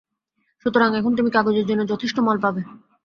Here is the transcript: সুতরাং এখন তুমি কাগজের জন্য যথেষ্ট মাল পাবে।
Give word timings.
সুতরাং 0.65 0.89
এখন 0.95 1.11
তুমি 1.15 1.29
কাগজের 1.31 1.65
জন্য 1.67 1.81
যথেষ্ট 1.87 2.17
মাল 2.19 2.37
পাবে। 2.41 2.61